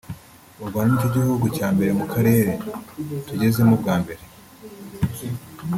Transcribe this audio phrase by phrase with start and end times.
[0.61, 2.51] u Rwanda nicyo gihugu cya mbere cyo mu Karere
[3.27, 4.21] tugezemo bwa mbere